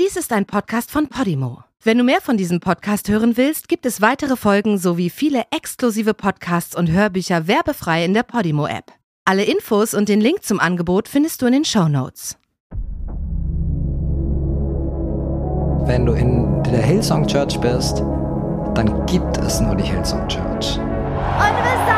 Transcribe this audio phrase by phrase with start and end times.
[0.00, 1.64] Dies ist ein Podcast von Podimo.
[1.84, 6.14] Wenn du mehr von diesem Podcast hören willst, gibt es weitere Folgen sowie viele exklusive
[6.14, 8.90] Podcasts und Hörbücher werbefrei in der Podimo-App.
[9.26, 12.38] Alle Infos und den Link zum Angebot findest du in den Show Notes.
[15.86, 17.98] Wenn du in der Hillsong Church bist,
[18.74, 20.78] dann gibt es nur die Hillsong Church.
[20.78, 21.91] Und wir sagen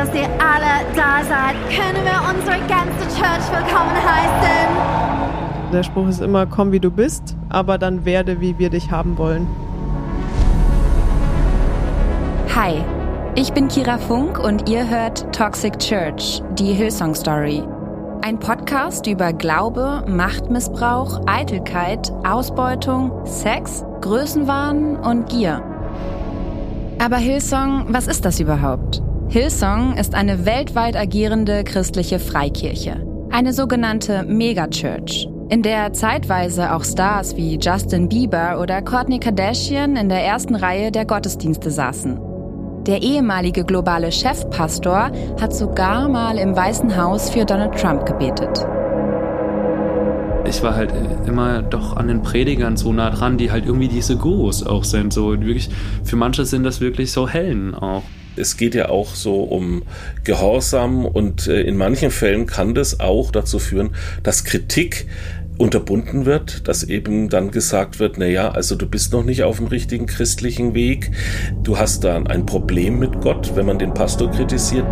[0.00, 1.54] dass ihr alle da seid.
[1.68, 5.70] Können wir unsere ganze Church willkommen heißen?
[5.74, 9.18] Der Spruch ist immer, komm wie du bist, aber dann werde, wie wir dich haben
[9.18, 9.46] wollen.
[12.56, 12.82] Hi,
[13.34, 17.62] ich bin Kira Funk und ihr hört Toxic Church, die Hillsong Story.
[18.22, 25.62] Ein Podcast über Glaube, Machtmissbrauch, Eitelkeit, Ausbeutung, Sex, Größenwahn und Gier.
[26.98, 29.02] Aber Hillsong, was ist das überhaupt?
[29.32, 33.06] Hillsong ist eine weltweit agierende christliche Freikirche.
[33.30, 40.08] Eine sogenannte Megachurch, in der zeitweise auch Stars wie Justin Bieber oder Kourtney Kardashian in
[40.08, 42.18] der ersten Reihe der Gottesdienste saßen.
[42.88, 48.66] Der ehemalige globale Chefpastor hat sogar mal im Weißen Haus für Donald Trump gebetet.
[50.44, 50.92] Ich war halt
[51.28, 55.12] immer doch an den Predigern so nah dran, die halt irgendwie diese Gurus auch sind.
[55.12, 55.70] So wirklich,
[56.02, 58.02] für manche sind das wirklich so Hellen auch.
[58.40, 59.82] Es geht ja auch so um
[60.24, 63.90] Gehorsam und äh, in manchen Fällen kann das auch dazu führen,
[64.22, 65.06] dass Kritik
[65.58, 69.58] unterbunden wird, dass eben dann gesagt wird, na ja, also du bist noch nicht auf
[69.58, 71.10] dem richtigen christlichen Weg,
[71.62, 74.86] du hast da ein Problem mit Gott, wenn man den Pastor kritisiert.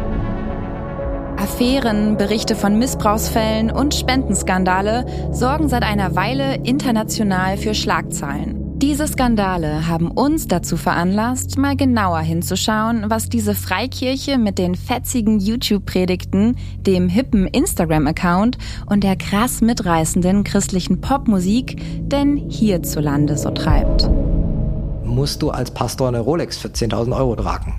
[1.39, 8.58] Affären, Berichte von Missbrauchsfällen und Spendenskandale sorgen seit einer Weile international für Schlagzeilen.
[8.81, 15.41] Diese Skandale haben uns dazu veranlasst, mal genauer hinzuschauen, was diese Freikirche mit den fetzigen
[15.41, 24.09] YouTube-Predigten, dem hippen Instagram-Account und der krass mitreißenden christlichen Popmusik denn hierzulande so treibt.
[25.03, 27.75] Musst du als Pastor eine Rolex für 10.000 Euro tragen?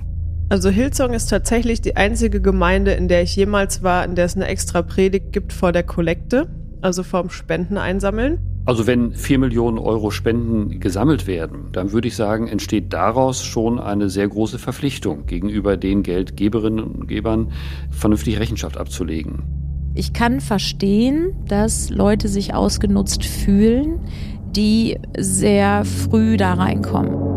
[0.50, 4.36] Also Hillsong ist tatsächlich die einzige Gemeinde, in der ich jemals war, in der es
[4.36, 6.46] eine extra Predigt gibt vor der Kollekte,
[6.82, 8.49] also vorm Spenden einsammeln.
[8.66, 13.78] Also wenn vier Millionen Euro Spenden gesammelt werden, dann würde ich sagen, entsteht daraus schon
[13.78, 17.52] eine sehr große Verpflichtung gegenüber den Geldgeberinnen und Gebern,
[17.90, 19.42] vernünftig Rechenschaft abzulegen.
[19.94, 24.00] Ich kann verstehen, dass Leute sich ausgenutzt fühlen,
[24.54, 27.30] die sehr früh da reinkommen.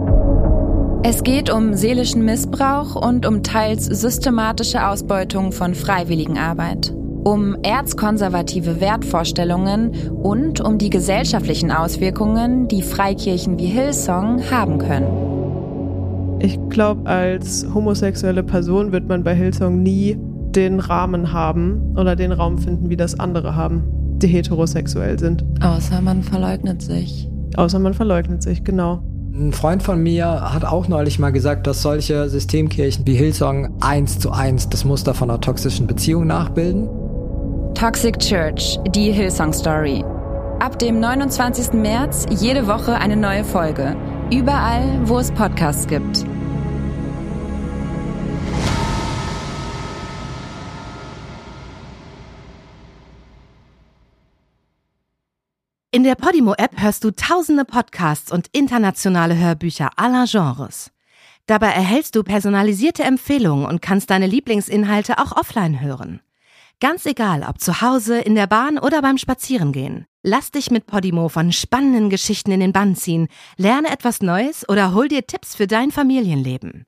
[1.04, 9.92] Es geht um seelischen Missbrauch und um teils systematische Ausbeutung von Freiwilligenarbeit um erzkonservative Wertvorstellungen
[10.10, 15.34] und um die gesellschaftlichen Auswirkungen, die Freikirchen wie Hillsong haben können.
[16.40, 20.18] Ich glaube, als homosexuelle Person wird man bei Hillsong nie
[20.52, 23.84] den Rahmen haben oder den Raum finden, wie das andere haben,
[24.18, 25.46] die heterosexuell sind.
[25.64, 27.30] Außer man verleugnet sich.
[27.56, 29.02] Außer man verleugnet sich, genau.
[29.34, 34.20] Ein Freund von mir hat auch neulich mal gesagt, dass solche Systemkirchen wie Hillsong eins
[34.20, 36.88] zu eins das Muster von einer toxischen Beziehung nachbilden.
[37.84, 40.06] Toxic Church, die Hillsong Story.
[40.62, 41.74] Ab dem 29.
[41.74, 43.98] März jede Woche eine neue Folge.
[44.32, 46.20] Überall, wo es Podcasts gibt.
[55.92, 60.90] In der Podimo-App hörst du tausende Podcasts und internationale Hörbücher aller Genres.
[61.48, 66.22] Dabei erhältst du personalisierte Empfehlungen und kannst deine Lieblingsinhalte auch offline hören.
[66.84, 70.06] Ganz egal, ob zu Hause, in der Bahn oder beim Spazierengehen.
[70.22, 74.94] Lass dich mit Podimo von spannenden Geschichten in den Bann ziehen, lerne etwas Neues oder
[74.94, 76.86] hol dir Tipps für dein Familienleben.